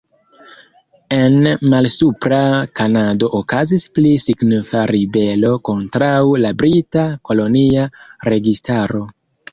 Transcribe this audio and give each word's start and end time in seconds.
En 1.17 1.49
Malsupra 1.73 2.39
Kanado 2.79 3.29
okazis 3.41 3.85
pli 3.99 4.13
signifa 4.25 4.81
ribelo 4.95 5.53
kontraŭ 5.71 6.17
la 6.47 6.55
brita 6.63 7.05
kolonia 7.31 7.85
registaro. 8.35 9.09